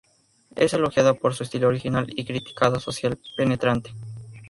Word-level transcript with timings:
Es 0.55 0.73
elogiada 0.73 1.13
por 1.13 1.35
su 1.35 1.43
estilo 1.43 1.67
original 1.67 2.07
y 2.09 2.25
crítica 2.25 2.73
social 2.79 3.19
penetrante. 3.37 3.91